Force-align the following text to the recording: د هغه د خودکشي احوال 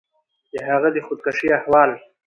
د 0.53 0.55
هغه 0.69 0.89
د 0.95 0.97
خودکشي 1.05 1.47
احوال 1.59 1.91